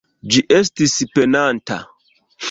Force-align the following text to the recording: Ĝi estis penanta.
Ĝi 0.35 0.39
estis 0.59 0.95
penanta. 1.17 1.77